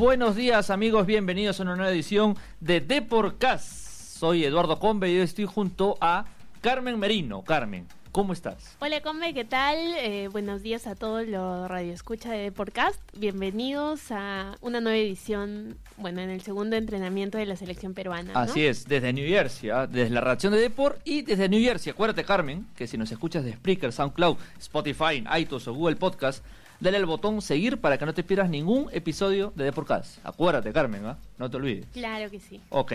[0.00, 4.16] Buenos días amigos, bienvenidos a una nueva edición de Deporcast.
[4.18, 6.24] Soy Eduardo Combe y hoy estoy junto a
[6.62, 7.42] Carmen Merino.
[7.42, 8.78] Carmen, ¿cómo estás?
[8.80, 9.76] Hola Combe, ¿qué tal?
[9.98, 12.98] Eh, buenos días a todos los radioescucha de Deporcast.
[13.18, 18.32] Bienvenidos a una nueva edición, bueno, en el segundo entrenamiento de la selección peruana.
[18.32, 18.38] ¿no?
[18.38, 19.86] Así es, desde New Jersey, ¿ah?
[19.86, 21.90] desde la redacción de Deport y desde New Jersey.
[21.90, 26.42] Acuérdate Carmen, que si nos escuchas de Spreaker, SoundCloud, Spotify, iTunes o Google Podcast,
[26.80, 30.18] dale al botón seguir para que no te pierdas ningún episodio de Deportcast.
[30.24, 31.18] Acuérdate, Carmen, ¿ah?
[31.38, 31.86] no te olvides.
[31.92, 32.60] Claro que sí.
[32.70, 32.92] Ok.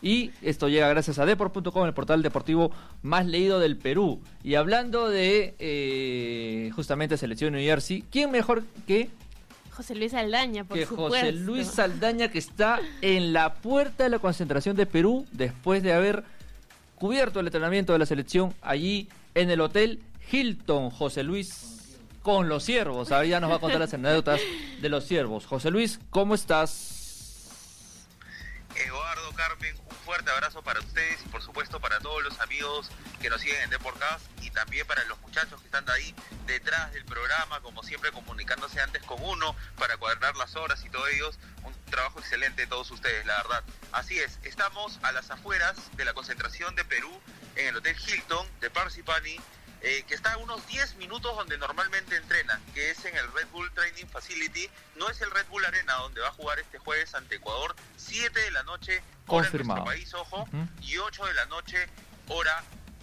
[0.00, 2.70] Y esto llega gracias a Deport.com, el portal deportivo
[3.02, 4.20] más leído del Perú.
[4.44, 9.10] Y hablando de eh, justamente selección New Jersey, ¿quién mejor que,
[9.72, 11.16] José Luis Aldaña, por que supuesto.
[11.18, 15.92] José Luis Saldaña, que está en la puerta de la concentración de Perú después de
[15.92, 16.24] haber
[16.96, 20.00] cubierto el entrenamiento de la selección allí en el hotel
[20.32, 20.90] Hilton?
[20.90, 21.77] José Luis
[22.22, 23.12] con los siervos.
[23.12, 24.40] Ahora ya nos va a contar las anécdotas
[24.80, 25.46] de los siervos.
[25.46, 26.98] José Luis, ¿cómo estás?
[28.74, 33.28] Eduardo, Carmen, un fuerte abrazo para ustedes y por supuesto para todos los amigos que
[33.28, 36.14] nos siguen en Deporcast y también para los muchachos que están ahí
[36.46, 41.06] detrás del programa, como siempre comunicándose antes con uno para cuadrar las horas y todo
[41.08, 41.38] ellos.
[41.64, 43.64] Un trabajo excelente de todos ustedes, la verdad.
[43.92, 47.10] Así es, estamos a las afueras de la concentración de Perú
[47.56, 49.40] en el Hotel Hilton de Parsippany
[49.80, 53.46] eh, que está a unos 10 minutos donde normalmente entrena, que es en el Red
[53.48, 54.68] Bull Training Facility.
[54.96, 58.40] No es el Red Bull Arena donde va a jugar este jueves ante Ecuador, 7
[58.40, 59.84] de la noche, hora en Confirmado.
[59.84, 60.48] nuestro país, ojo,
[60.82, 61.86] y 8 de la noche,
[62.28, 62.62] hora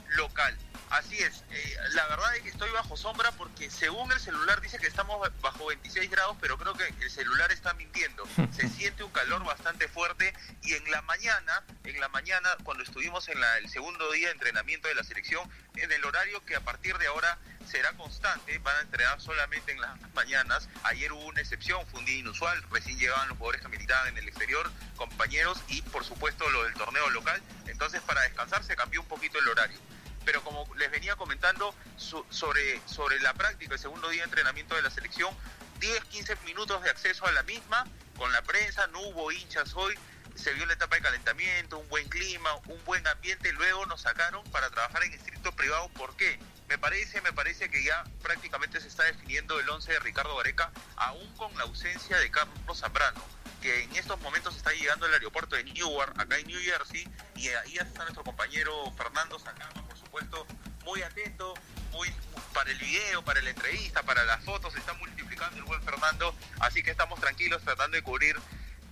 [0.09, 0.57] local.
[0.91, 4.77] Así es, eh, la verdad es que estoy bajo sombra porque según el celular dice
[4.77, 8.23] que estamos bajo 26 grados, pero creo que el celular está mintiendo.
[8.55, 13.27] Se siente un calor bastante fuerte y en la mañana, en la mañana cuando estuvimos
[13.29, 16.61] en la- el segundo día de entrenamiento de la selección, en el horario que a
[16.61, 17.37] partir de ahora
[17.69, 20.69] será constante, van a entrenar solamente en las mañanas.
[20.83, 24.17] Ayer hubo una excepción, fue un día inusual, recién llegaban los jugadores que militaban en
[24.19, 27.41] el exterior, compañeros y por supuesto lo del torneo local.
[27.65, 29.79] Entonces para descansar se cambió un poquito el horario
[30.25, 34.75] pero como les venía comentando so- sobre, sobre la práctica, el segundo día de entrenamiento
[34.75, 35.35] de la selección,
[35.79, 37.85] 10, 15 minutos de acceso a la misma
[38.17, 39.97] con la prensa, no hubo hinchas hoy,
[40.35, 44.43] se vio la etapa de calentamiento, un buen clima, un buen ambiente, luego nos sacaron
[44.51, 46.39] para trabajar en estricto privado, ¿por qué?
[46.67, 50.71] Me parece, me parece que ya prácticamente se está definiendo el 11 de Ricardo Gareca,
[50.97, 53.23] aún con la ausencia de Carlos Zambrano
[53.61, 57.47] que en estos momentos está llegando al aeropuerto de Newark, acá en New Jersey, y
[57.47, 59.84] ahí está nuestro compañero Fernando Sacama, por
[60.15, 60.47] supuesto,
[60.85, 61.53] muy atento,
[61.91, 62.09] muy
[62.53, 66.33] para el video, para la entrevista, para las fotos, se está multiplicando el buen Fernando,
[66.59, 68.39] así que estamos tranquilos tratando de cubrir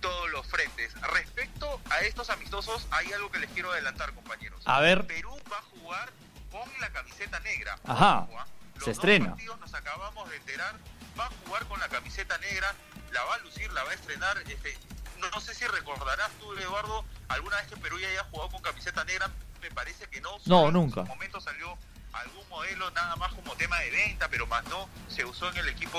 [0.00, 0.92] todos los frentes.
[1.00, 4.60] Respecto a estos amistosos, hay algo que les quiero adelantar, compañeros.
[4.66, 5.06] A ver.
[5.06, 6.12] Perú va a jugar
[6.50, 7.78] con la camiseta negra.
[7.84, 8.46] Ajá, ¿ah?
[8.74, 9.30] Los se dos estrena.
[9.30, 10.74] partidos nos acabamos de enterar.
[11.18, 12.74] Va a jugar con la camiseta negra,
[13.12, 14.36] la va a lucir, la va a estrenar.
[14.46, 14.76] Este,
[15.20, 18.60] no, no sé si recordarás tú, Eduardo, alguna vez que Perú ya haya jugado con
[18.60, 19.30] camiseta negra.
[19.64, 20.28] Me parece que no.
[20.44, 21.00] No, nunca.
[21.00, 21.78] En su momento salió
[22.12, 25.68] algún modelo nada más como tema de venta, pero más no se usó en el
[25.70, 25.98] equipo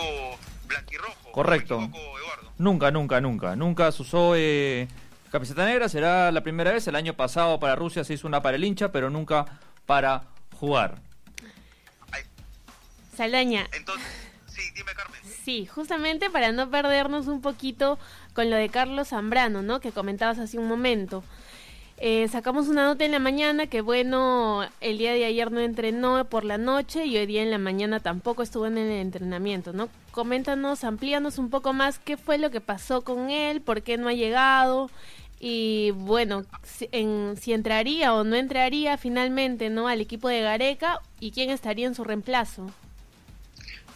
[0.67, 1.31] blanquirrojo.
[1.31, 1.79] Correcto.
[1.79, 2.51] ¿Me equivoco, Eduardo?
[2.59, 3.55] Nunca, nunca, nunca.
[3.55, 4.87] Nunca se usó eh,
[5.31, 5.89] camiseta negra.
[5.89, 6.87] Será la primera vez.
[6.87, 9.45] El año pasado para Rusia se hizo una para el hincha, pero nunca
[9.87, 10.25] para
[10.59, 10.99] jugar.
[12.11, 12.21] Ay,
[13.17, 14.07] Saldaña, entonces,
[14.45, 15.21] sí, dime, Carmen.
[15.43, 17.97] sí, justamente para no perdernos un poquito
[18.35, 19.79] con lo de Carlos Zambrano, ¿no?
[19.79, 21.23] Que comentabas hace un momento.
[21.97, 26.25] Eh, sacamos una nota en la mañana que bueno, el día de ayer no entrenó
[26.25, 29.87] por la noche y hoy día en la mañana tampoco estuvo en el entrenamiento, ¿no?
[30.11, 34.09] Coméntanos, amplíanos un poco más qué fue lo que pasó con él, por qué no
[34.09, 34.89] ha llegado
[35.39, 39.87] y bueno, si, en- si entraría o no entraría finalmente, ¿no?
[39.87, 42.69] Al equipo de Gareca y quién estaría en su reemplazo.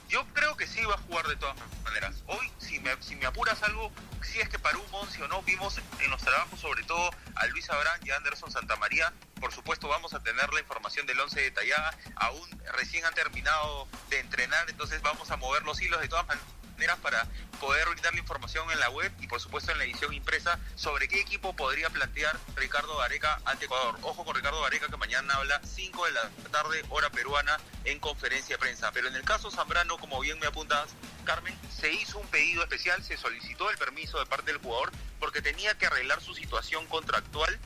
[0.09, 2.23] Yo creo que sí va a jugar de todas maneras.
[2.25, 3.91] Hoy, si me, si me apuras algo,
[4.23, 7.45] si es que para un Monsi o no, vimos en los trabajos sobre todo a
[7.45, 9.13] Luis Abrán y a Anderson Santamaría.
[9.39, 11.95] Por supuesto vamos a tener la información del 11 detallada.
[12.15, 16.58] Aún recién han terminado de entrenar, entonces vamos a mover los hilos de todas maneras
[17.01, 17.27] para
[17.59, 21.09] poder brindar la información en la web y por supuesto en la edición impresa sobre
[21.09, 23.97] qué equipo podría plantear Ricardo Gareca ante Ecuador.
[24.01, 28.55] Ojo con Ricardo Gareca que mañana habla 5 de la tarde hora peruana en conferencia
[28.55, 28.93] de prensa.
[28.93, 30.89] Pero en el caso Zambrano, como bien me apuntas,
[31.25, 35.41] Carmen, se hizo un pedido especial, se solicitó el permiso de parte del jugador porque
[35.41, 37.59] tenía que arreglar su situación contractual.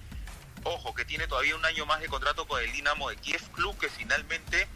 [0.63, 3.77] Ojo, que tiene todavía un año más de contrato con el Dinamo de Kiev Club
[3.77, 4.67] que finalmente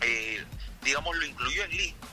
[0.00, 0.42] eh,
[0.82, 2.06] digamos, lo incluyó en lista.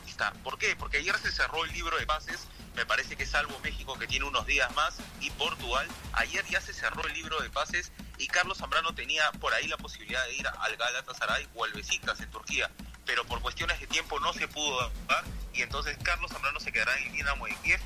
[0.44, 0.76] ¿Por qué?
[0.78, 4.26] Porque ayer se cerró el libro de pases, me parece que salvo México que tiene
[4.26, 5.88] unos días más y Portugal.
[6.14, 9.76] Ayer ya se cerró el libro de pases y Carlos Zambrano tenía por ahí la
[9.78, 12.72] posibilidad de ir al Galatasaray o al Besiktas en Turquía,
[13.06, 16.98] pero por cuestiones de tiempo no se pudo dar y entonces Carlos Zambrano se quedará
[16.98, 17.82] en el Dinamo de Kiev.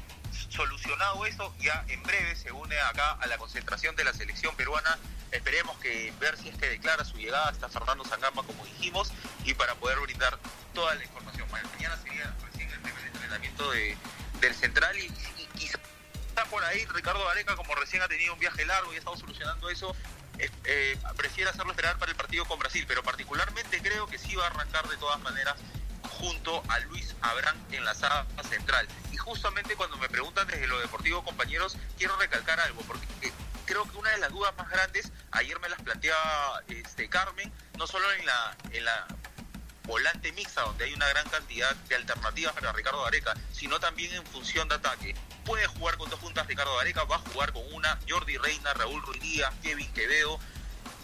[0.50, 4.98] Solucionado eso, ya en breve se une acá a la concentración de la selección peruana.
[5.32, 9.12] Esperemos que ver si es que declara su llegada hasta Fernando Sangamba, como dijimos,
[9.46, 10.38] y para poder brindar
[10.74, 11.48] toda la información.
[11.52, 13.96] Mañana sería recién el primer entrenamiento de,
[14.42, 15.06] del central y,
[15.56, 15.70] y
[16.50, 19.70] por ahí Ricardo Areca, como recién ha tenido un viaje largo y ha estado solucionando
[19.70, 19.96] eso,
[20.38, 20.98] eh,
[21.50, 24.88] hacerlo esperar para el partido con Brasil, pero particularmente creo que sí va a arrancar
[24.88, 25.56] de todas maneras
[26.20, 28.88] junto a Luis Abrán en la sala central.
[29.12, 33.08] Y justamente cuando me preguntan desde lo deportivo, compañeros, quiero recalcar algo, porque
[33.66, 37.88] creo que una de las dudas más grandes, ayer me las planteaba este, Carmen, no
[37.88, 39.08] solo en la, en la
[39.84, 44.26] volante mixta, donde hay una gran cantidad de alternativas para Ricardo Areca, sino también en
[44.26, 45.16] función de ataque.
[45.46, 49.02] Puede jugar con dos puntas Ricardo Areca, va a jugar con una Jordi Reina, Raúl
[49.02, 50.40] Ruiz Díaz, Kevin Quevedo.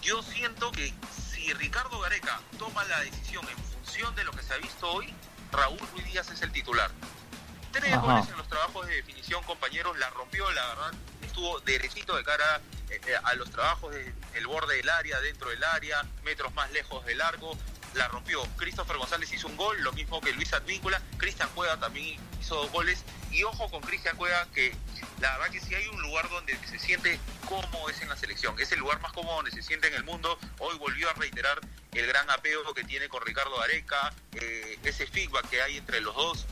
[0.02, 0.94] Yo siento que
[1.34, 5.14] si Ricardo Gareca toma la decisión en función de lo que se ha visto hoy,
[5.52, 6.90] Raúl Ruiz Díaz es el titular.
[7.70, 8.00] Tres Ajá.
[8.00, 10.92] goles en los trabajos de definición, compañeros, la rompió, la verdad,
[11.22, 12.60] estuvo derechito de cara
[12.90, 17.04] eh, eh, a los trabajos del borde del área, dentro del área, metros más lejos
[17.06, 17.56] del largo,
[17.94, 18.42] la rompió.
[18.56, 22.72] Christopher González hizo un gol, lo mismo que Luis Advíncula, Cristian Cueva también hizo dos
[22.72, 24.74] goles, y ojo con Cristian Cueva que
[25.20, 28.58] la verdad que si hay un lugar donde se siente cómodo es en la selección,
[28.58, 31.60] es el lugar más cómodo donde se siente en el mundo, hoy volvió a reiterar
[31.98, 36.14] el gran apego que tiene con Ricardo Areca, eh, ese feedback que hay entre los
[36.14, 36.46] dos,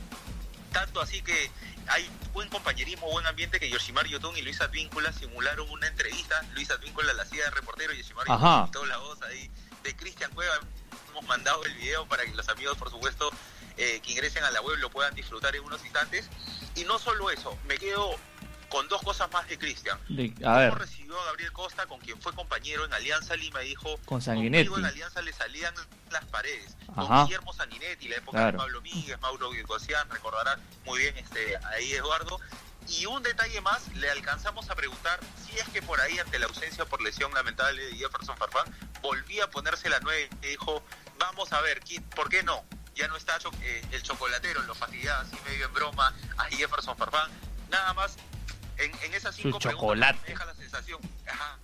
[0.73, 1.50] tanto así que
[1.88, 6.70] hay buen compañerismo, buen ambiente que Yoshimar Yotun y Luis Advíncula simularon una entrevista, Luis
[6.70, 8.26] Advíncula la hacía de reportero y Yoshimar.
[8.26, 9.50] Yotun la voz ahí
[9.82, 10.58] de Cristian Cueva,
[11.11, 13.31] hemos mandado el video para que los amigos por supuesto
[13.76, 16.29] eh, que ingresen a la web lo puedan disfrutar en unos instantes,
[16.75, 18.17] y no solo eso, me quedo
[18.75, 19.97] con dos cosas más de Cristian.
[19.97, 23.61] A ¿Cómo ver, recibió a Gabriel Costa, con quien fue compañero en Alianza Lima?
[23.61, 24.67] Dijo, Con Sanguinetti.
[24.69, 25.73] "Conmigo en Alianza le salían
[26.11, 26.76] las paredes.
[26.88, 27.06] Ajá.
[27.06, 28.53] Con Guillermo Sanguinetti, la época Claro.
[28.53, 32.41] de Pablo Míguez, Mauro Guilcocián, recordará muy bien este ahí Eduardo.
[32.88, 36.47] Y un detalle más, le alcanzamos a preguntar si es que por ahí, ante la
[36.47, 38.67] ausencia por lesión lamentable de Jefferson Farfán,
[39.03, 40.82] volvía a ponerse la 9 y dijo,
[41.20, 42.65] vamos a ver, ¿quién- ¿por qué no?
[42.97, 47.31] Ya no está eh, el chocolatero, lo fastidiaba así medio en broma a Jefferson Farfán.
[47.70, 48.17] Nada más,
[48.79, 50.21] en, en esas cinco preguntas chocolate.
[50.23, 51.59] me deja la sensación, ajá,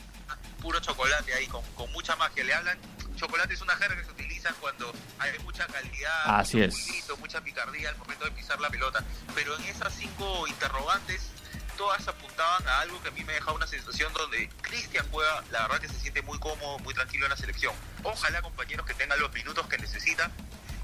[0.60, 2.44] puro chocolate ahí, con, con mucha magia.
[2.44, 2.78] Le hablan,
[3.16, 6.86] chocolate es una jerga que se utiliza cuando hay mucha calidad, Así mucho es.
[6.86, 9.02] pulito, mucha picardía al momento de pisar la pelota.
[9.34, 11.30] Pero en esas cinco interrogantes,
[11.76, 15.62] todas apuntaban a algo que a mí me deja una sensación donde Cristian Cueva, la
[15.62, 17.74] verdad que se siente muy cómodo, muy tranquilo en la selección.
[18.02, 20.30] Ojalá compañeros que tengan los minutos que necesitan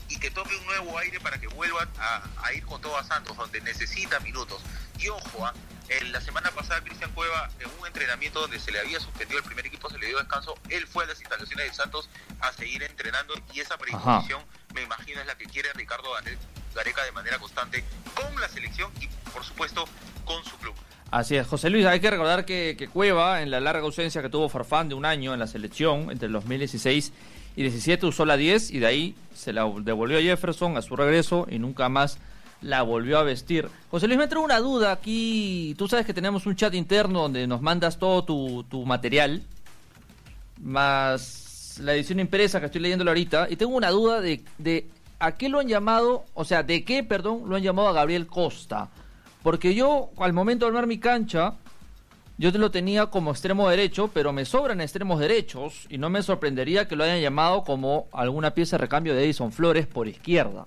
[0.08, 3.04] y que tome un nuevo aire para que vuelvan a, a ir con todo a
[3.04, 4.62] Santos, donde necesita minutos.
[4.98, 5.52] Y ojo, ¿ah?
[5.88, 9.44] En la semana pasada Cristian Cueva, en un entrenamiento donde se le había suspendido el
[9.44, 12.08] primer equipo, se le dio descanso, él fue a las instalaciones de Santos
[12.40, 14.40] a seguir entrenando y esa predisposición
[14.74, 16.36] me imagino es la que quiere Ricardo Gare-
[16.74, 17.84] Gareca de manera constante
[18.14, 19.84] con la selección y por supuesto
[20.24, 20.74] con su club.
[21.10, 24.28] Así es, José Luis, hay que recordar que, que Cueva, en la larga ausencia que
[24.28, 27.12] tuvo Farfán de un año en la selección, entre el 2016
[27.54, 30.96] y 17, usó la 10 y de ahí se la devolvió a Jefferson a su
[30.96, 32.18] regreso y nunca más
[32.62, 33.68] la volvió a vestir.
[33.90, 35.74] José Luis, me entró una duda aquí.
[35.78, 39.42] Tú sabes que tenemos un chat interno donde nos mandas todo tu, tu material,
[40.60, 44.86] más la edición impresa que estoy leyéndolo ahorita, y tengo una duda de, de
[45.18, 48.26] a qué lo han llamado, o sea, de qué, perdón, lo han llamado a Gabriel
[48.26, 48.88] Costa.
[49.42, 51.54] Porque yo, al momento de armar mi cancha,
[52.38, 56.22] yo te lo tenía como extremo derecho, pero me sobran extremos derechos y no me
[56.22, 60.64] sorprendería que lo hayan llamado como alguna pieza de recambio de Edison Flores por izquierda.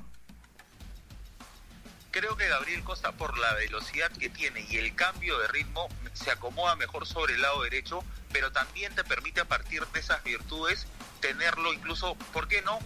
[2.11, 6.31] Creo que Gabriel Costa, por la velocidad que tiene y el cambio de ritmo, se
[6.31, 10.87] acomoda mejor sobre el lado derecho, pero también te permite a partir de esas virtudes
[11.21, 12.79] tenerlo incluso, ¿por qué no?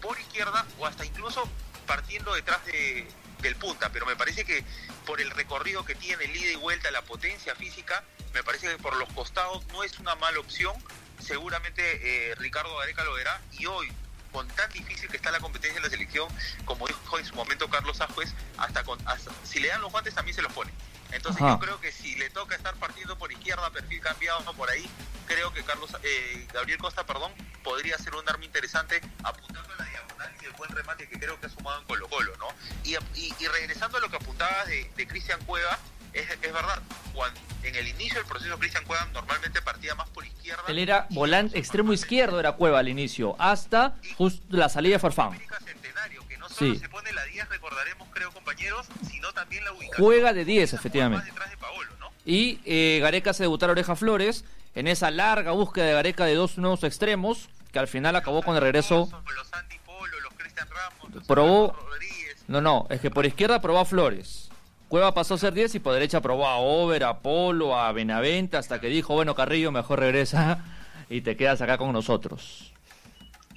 [0.00, 1.48] Por izquierda o hasta incluso
[1.86, 3.08] partiendo detrás de,
[3.40, 4.64] del punta, pero me parece que
[5.06, 8.78] por el recorrido que tiene, el ida y vuelta, la potencia física, me parece que
[8.78, 10.74] por los costados no es una mala opción.
[11.18, 13.90] Seguramente eh, Ricardo Gareca lo verá y hoy,
[14.32, 16.28] con tan difícil que está la competencia en la selección,
[16.64, 20.14] como dijo en su momento Carlos Ajuez, hasta, con, hasta si le dan los guantes
[20.14, 20.72] también se los pone.
[21.12, 21.52] Entonces Ajá.
[21.54, 24.88] yo creo que si le toca estar partiendo por izquierda, perfil cambiado o por ahí,
[25.26, 27.32] creo que Carlos eh, Gabriel Costa, perdón,
[27.62, 31.40] podría ser un arma interesante apuntando a la diagonal y el buen remate que creo
[31.40, 32.48] que ha sumado en Colo Colo, ¿no?
[32.84, 35.78] Y, y, y regresando a lo que apuntabas de, de Cristian Cueva,
[36.12, 36.80] es, es verdad,
[37.14, 40.62] cuando, en el inicio del proceso Cristian Cueva normalmente partía más por izquierda.
[40.68, 45.38] Él era volante extremo izquierdo, era Cueva al inicio, hasta justo la salida de Farfán.
[45.64, 46.78] Centenario, que no solo Sí.
[46.80, 50.04] se pone la 10, recordaremos, creo, compañeros, sino también la ubicación.
[50.04, 51.24] Juega de 10, Esa jugada efectivamente.
[51.26, 52.10] más detrás de Paolo, ¿no?
[52.24, 56.34] Y eh, Gareca hace debutar a Oreja Flores en esa larga búsqueda de Gareca de
[56.34, 59.08] dos nuevos extremos, que al final acabó con el regreso.
[59.34, 62.44] Los Andy Polo, los Cristian Ramos, los Probó- Rodríguez.
[62.48, 64.47] No, no, es que por izquierda probó a Flores.
[64.88, 68.56] Cueva pasó a ser 10 y por derecha probó a Over, a Polo, a Benavente,
[68.56, 70.64] hasta que dijo, bueno, Carrillo, mejor regresa
[71.10, 72.72] y te quedas acá con nosotros.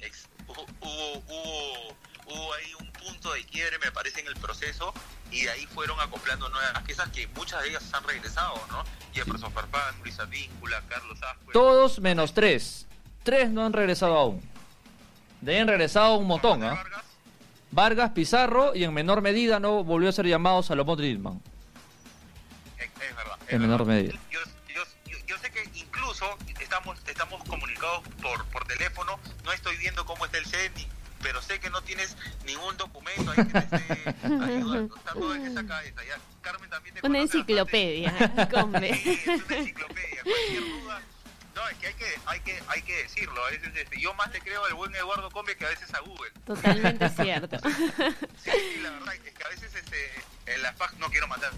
[0.00, 1.94] Ex- Hubo, hubo,
[2.26, 4.92] hubo- ahí un punto de quiebre, me parece, en el proceso,
[5.30, 8.84] y de ahí fueron acoplando nuevas piezas que muchas de ellas han regresado, ¿no?
[9.14, 11.52] Jefferson Farfán, Luis Advíncula, Carlos Ascuez.
[11.54, 12.86] Todos menos tres.
[13.22, 14.42] Tres no han regresado aún.
[15.40, 16.60] De ahí han regresado un montón.
[16.60, 17.04] Vargas,
[17.72, 21.40] Vargas, Pizarro y en menor medida no volvió a ser llamado Salomón Drittman.
[22.78, 23.38] Es, es verdad.
[23.46, 23.94] es En menor verdad.
[24.02, 24.12] medida.
[24.30, 24.40] Yo,
[24.74, 26.26] yo- yo- yo sé que incluso
[26.60, 30.86] estamos estamos comunicados por, por teléfono, no estoy viendo cómo está el set, ni-
[31.22, 34.96] pero sé que no tienes ningún documento ahí que te esté ayudando.
[34.96, 36.00] Está todo en esa cabeza.
[36.06, 36.18] Ya.
[36.42, 38.54] Carmen también te Una enciclopedia, bastante.
[38.54, 38.94] come.
[38.94, 40.22] Sí, es una enciclopedia.
[40.24, 41.02] Cualquier duda.
[41.54, 43.44] No, es que hay que, hay que, hay que decirlo.
[43.44, 46.00] A veces este, yo más le creo al buen Eduardo Combe que a veces a
[46.00, 46.30] Google.
[46.46, 47.58] Totalmente cierto.
[48.42, 50.10] Sí, sí, la verdad es que a veces este,
[50.46, 51.52] en las páginas no quiero matar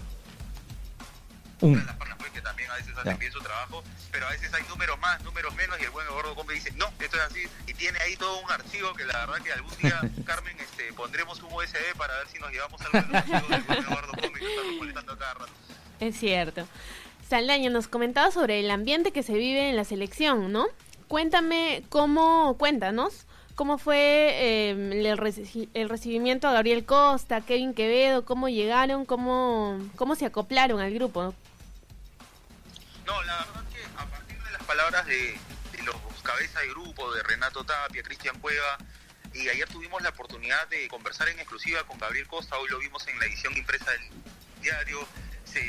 [1.61, 1.79] Un.
[1.79, 4.53] en las páginas web que también a veces hacen bien su trabajo, pero a veces
[4.53, 7.47] hay números más, números menos, y el buen Eduardo Combe dice, no, esto es así,
[7.65, 11.41] y tiene ahí todo un archivo que la verdad que algún día, Carmen, este, pondremos
[11.41, 14.55] un USB para ver si nos llevamos algo del archivo del buen Eduardo Combe que
[14.55, 15.51] está molestando a cada rato.
[16.01, 16.67] Es cierto.
[17.27, 20.67] Saldaña nos comentaba sobre el ambiente que se vive en la selección, ¿no?
[21.07, 28.49] Cuéntame cómo, cuéntanos, cómo fue el, reci- el recibimiento a Gabriel Costa, Kevin Quevedo, cómo
[28.49, 31.33] llegaron, cómo, cómo se acoplaron al grupo.
[33.05, 35.37] No, la verdad que a partir de las palabras de,
[35.71, 38.77] de los cabezas de grupo, de Renato Tapia, Cristian Cueva,
[39.33, 43.07] y ayer tuvimos la oportunidad de conversar en exclusiva con Gabriel Costa, hoy lo vimos
[43.07, 44.01] en la edición impresa del
[44.61, 44.99] diario,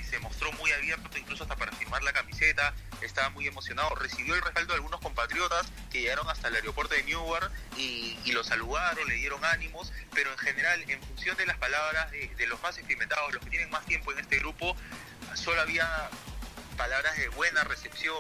[0.02, 4.42] se, mostró muy abierto, incluso hasta para firmar la camiseta, estaba muy emocionado, recibió el
[4.42, 9.14] respaldo de algunos compatriotas que llegaron hasta el aeropuerto de Newark y, lo saludaron, le
[9.14, 13.42] dieron ánimos, pero en general, en función de las palabras de los más experimentados, los
[13.42, 14.76] que tienen más tiempo en este grupo,
[15.34, 16.10] solo había
[16.76, 18.16] palabras de buena recepción,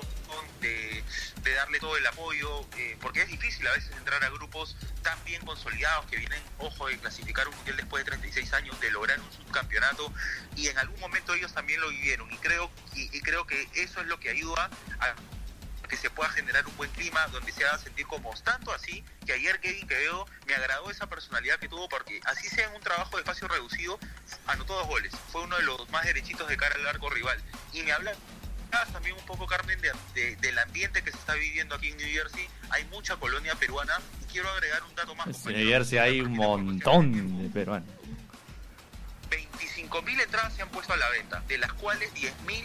[0.60, 1.04] de,
[1.54, 5.44] darle todo el apoyo, eh, porque es difícil a veces entrar a grupos tan bien
[5.44, 9.32] consolidados que vienen, ojo, de clasificar un mundial después de 36 años, de lograr un
[9.32, 10.12] subcampeonato,
[10.56, 14.00] y en algún momento ellos también lo vivieron, y creo, y, y creo que eso
[14.00, 14.68] es lo que ayuda
[15.00, 15.14] a
[15.86, 18.42] que se pueda generar un buen clima donde se haga sentir cómodos.
[18.42, 22.68] Tanto así que ayer Kevin Quevedo me agradó esa personalidad que tuvo porque así sea
[22.68, 23.98] en un trabajo de espacio reducido,
[24.46, 25.12] anotó dos goles.
[25.30, 27.40] Fue uno de los más derechitos de cara al arco rival.
[27.72, 28.14] Y me habla
[28.70, 32.08] también un poco, Carmen, de, de- del ambiente que se está viviendo aquí en New
[32.08, 32.48] Jersey.
[32.70, 33.98] Hay mucha colonia peruana.
[34.22, 35.46] Y quiero agregar un dato más.
[35.46, 35.52] En.
[35.54, 37.88] New Jersey hay un montón de peruanos.
[39.30, 42.64] 25.000 entradas se han puesto a la venta, de las cuales 10.000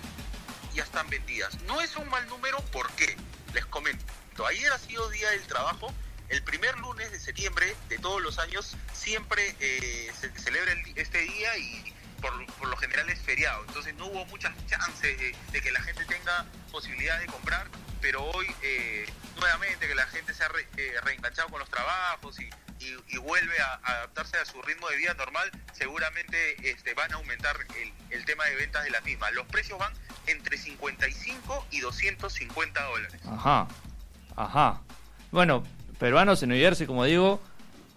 [0.74, 1.60] ya están vendidas.
[1.64, 3.16] No es un mal número, ¿por qué?
[3.54, 4.06] Les comento.
[4.48, 5.94] Ayer ha sido Día del Trabajo.
[6.30, 11.20] El primer lunes de septiembre de todos los años siempre eh, se celebra el- este
[11.20, 13.64] día y por, por lo general es feriado.
[13.68, 15.18] Entonces no hubo muchas chances
[15.52, 17.68] de, que la gente tenga posibilidad de comprar,
[18.02, 19.06] pero hoy eh,
[19.40, 22.50] nuevamente que la gente se ha eh, reenganchado con los trabajos y,
[22.80, 27.16] y- vuelve a, a adaptarse a su ritmo de vida normal, seguramente este, van a
[27.18, 29.32] aumentar el, el tema de ventas de las mismas.
[29.34, 29.94] Los precios van
[30.28, 33.22] entre 55 y 250 dólares.
[33.28, 33.68] Ajá,
[34.36, 34.82] ajá.
[35.32, 35.64] Bueno,
[36.00, 37.42] peruanos en New Jersey, como digo,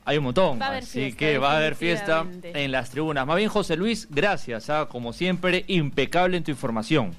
[0.04, 0.61] hay un montón.
[0.61, 3.26] Va así fiesta, que va a haber fiesta en las tribunas.
[3.26, 4.68] Más bien, José Luis, gracias.
[4.70, 7.16] ah, Como siempre, impecable en tu información.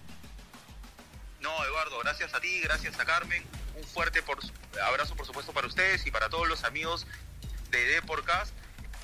[1.42, 3.44] No, Eduardo, gracias a ti, gracias a Carmen.
[3.78, 4.38] Un fuerte por,
[4.88, 7.06] abrazo, por supuesto, para ustedes y para todos los amigos
[7.72, 8.54] de Deporcast.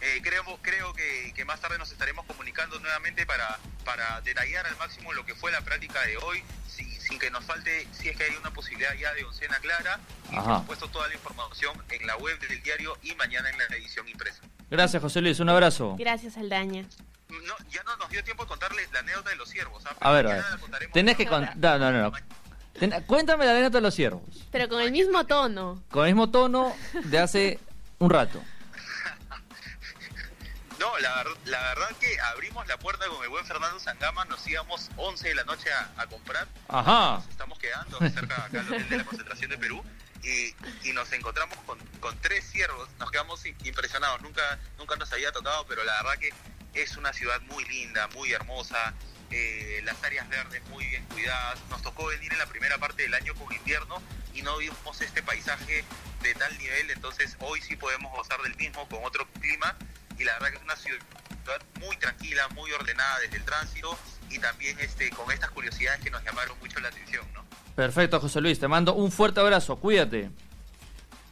[0.01, 4.75] Eh, creo creo que, que más tarde nos estaremos comunicando nuevamente para, para detallar al
[4.77, 8.17] máximo lo que fue la práctica de hoy, si- sin que nos falte, si es
[8.17, 9.99] que hay una posibilidad ya de oncena clara,
[10.31, 10.45] y Ajá.
[10.45, 14.07] por supuesto toda la información en la web del diario y mañana en la edición
[14.07, 14.41] impresa.
[14.71, 15.39] Gracias, José Luis.
[15.39, 15.95] Un abrazo.
[15.99, 16.85] Gracias, Saldaña.
[17.29, 19.83] No, ya no nos dio tiempo de contarles la anécdota de los ciervos.
[19.85, 19.95] ¿ah?
[19.99, 20.43] A ver, a ver.
[20.51, 21.55] la contaremos Tenés que contar.
[21.57, 22.11] No, no, no.
[22.77, 24.23] Ten- Cuéntame la anécdota de los ciervos.
[24.51, 25.83] Pero con el mismo tono.
[25.91, 27.59] Con el mismo tono de hace
[27.99, 28.41] un rato.
[30.81, 34.45] No, la, ver- la verdad que abrimos la puerta con el buen Fernando Sangama, nos
[34.47, 37.17] íbamos 11 de la noche a, a comprar, Ajá.
[37.19, 39.83] nos estamos quedando cerca acá del hotel de la concentración de Perú
[40.23, 40.55] y,
[40.89, 45.67] y nos encontramos con, con tres ciervos, nos quedamos impresionados, nunca, nunca nos había tocado,
[45.67, 46.33] pero la verdad que
[46.81, 48.95] es una ciudad muy linda, muy hermosa,
[49.29, 53.13] eh, las áreas verdes muy bien cuidadas, nos tocó venir en la primera parte del
[53.13, 54.01] año con invierno
[54.33, 55.85] y no vimos este paisaje
[56.23, 59.75] de tal nivel, entonces hoy sí podemos gozar del mismo con otro clima
[60.21, 60.99] y la verdad que es una ciudad
[61.79, 63.97] muy tranquila, muy ordenada desde el tránsito
[64.29, 67.43] y también este con estas curiosidades que nos llamaron mucho la atención, ¿no?
[67.75, 68.59] Perfecto, José Luis.
[68.59, 69.77] Te mando un fuerte abrazo.
[69.77, 70.29] Cuídate.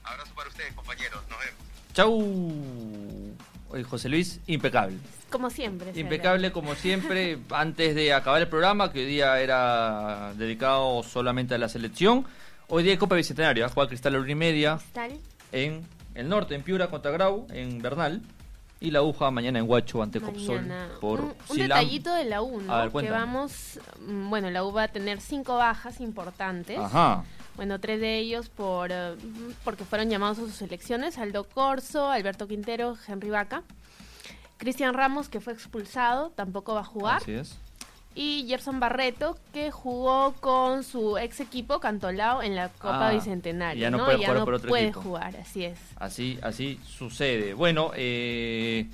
[0.04, 1.60] Abrazo para ustedes, compañeros, nos vemos.
[1.94, 3.36] Chau.
[3.70, 4.98] Oye, José Luis, impecable.
[5.30, 5.92] Como siempre.
[5.94, 11.60] Impecable como siempre, antes de acabar el programa, que hoy día era dedicado solamente a
[11.60, 12.26] la selección.
[12.68, 13.70] Hoy día hay Copa Bicentenario, ¿eh?
[13.72, 15.20] juega Cristal a la una y media Cristal.
[15.52, 18.24] en el norte, en Piura contra Grau, en Bernal.
[18.82, 20.72] Y la UJA mañana en Huacho ante Copsol
[21.02, 22.74] por un, detallito de la U, ¿no?
[22.74, 26.80] A ver, que vamos, mm, bueno, la U va a tener cinco bajas importantes.
[26.80, 27.26] Ajá.
[27.58, 29.18] Bueno, tres de ellos por eh,
[29.66, 31.18] porque fueron llamados a sus selecciones.
[31.18, 33.64] Aldo Corso, Alberto Quintero, Henry Vaca.
[34.58, 37.18] Cristian Ramos, que fue expulsado, tampoco va a jugar.
[37.18, 37.58] Así es.
[38.16, 43.80] Y Gerson Barreto, que jugó con su ex equipo Cantolao en la Copa Ah, Bicentenario.
[43.82, 44.06] ya no ¿no?
[44.06, 45.02] puede Ya jugar no por otro puede equipo.
[45.02, 45.80] jugar, así es.
[45.98, 47.54] Así, así sucede.
[47.54, 48.88] Bueno, eh,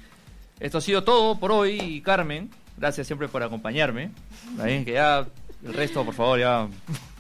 [0.60, 2.50] esto ha sido todo por hoy, Carmen.
[2.78, 4.12] Gracias siempre por acompañarme.
[4.64, 5.26] Bien que ya
[5.66, 6.68] el resto, por favor, ya,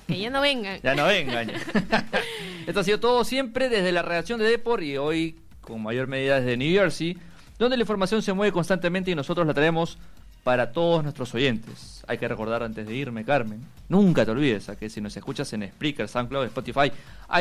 [0.05, 0.79] Que ya no vengan.
[0.83, 1.49] ya no vengan.
[2.67, 6.39] esto ha sido todo siempre desde la redacción de Depor y hoy con mayor medida
[6.39, 7.17] desde New Jersey,
[7.57, 9.97] donde la información se mueve constantemente y nosotros la traemos
[10.45, 12.03] para todos nuestros oyentes.
[12.07, 15.51] Hay que recordar antes de irme, Carmen, nunca te olvides a que si nos escuchas
[15.53, 16.91] en Spreaker, SoundCloud, Spotify,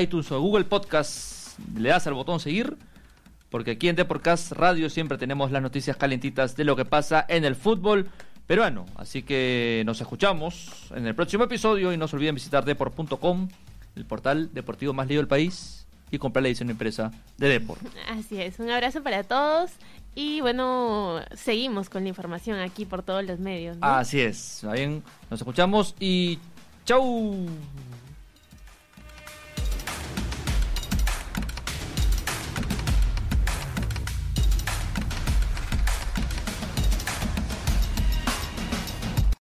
[0.01, 2.79] iTunes o Google Podcast, le das al botón seguir,
[3.51, 7.45] porque aquí en Deporcast Radio siempre tenemos las noticias calentitas de lo que pasa en
[7.45, 8.09] el fútbol
[8.47, 8.87] peruano.
[8.97, 13.49] Así que nos escuchamos en el próximo episodio y no se olviden visitar deport.com,
[13.97, 17.83] el portal deportivo más leído del país, y comprar la edición impresa de Deport.
[18.09, 19.73] Así es, un abrazo para todos
[20.15, 23.77] y bueno, seguimos con la información aquí por todos los medios.
[23.77, 23.87] ¿no?
[23.87, 24.65] Así es.
[24.73, 26.39] Bien, nos escuchamos y
[26.85, 27.47] chau.